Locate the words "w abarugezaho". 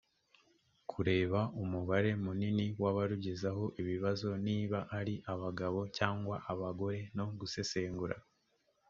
2.81-3.65